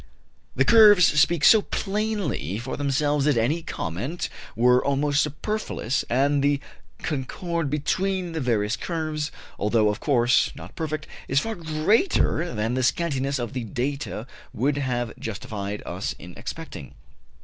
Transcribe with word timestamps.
The 0.55 0.65
curves 0.65 1.05
speak 1.05 1.43
so 1.45 1.61
plainly 1.61 2.57
for 2.57 2.75
themselves 2.75 3.25
that 3.25 3.37
any 3.37 3.61
comment 3.61 4.29
were 4.55 4.83
almost 4.83 5.21
superfluous, 5.21 6.01
and 6.09 6.41
the 6.41 6.59
concord 7.03 7.69
between 7.69 8.31
the 8.31 8.41
various 8.41 8.75
curves, 8.75 9.31
although, 9.59 9.89
of 9.89 9.99
course, 9.99 10.51
not 10.55 10.75
perfect, 10.75 11.05
is 11.27 11.39
far 11.39 11.53
greater 11.53 12.51
than 12.51 12.73
the 12.73 12.81
scantiness 12.81 13.37
of 13.37 13.53
the 13.53 13.63
data 13.63 14.25
would 14.55 14.79
have 14.79 15.15
justified 15.19 15.83
us 15.85 16.15
in 16.17 16.33
expecting. 16.35 16.95